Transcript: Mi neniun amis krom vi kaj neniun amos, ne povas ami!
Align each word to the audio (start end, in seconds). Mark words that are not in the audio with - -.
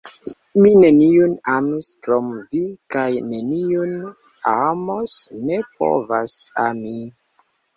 Mi 0.61 0.69
neniun 0.83 1.35
amis 1.55 1.89
krom 2.07 2.31
vi 2.53 2.63
kaj 2.95 3.05
neniun 3.27 3.93
amos, 4.55 5.15
ne 5.47 5.61
povas 5.77 6.37
ami! 6.69 6.99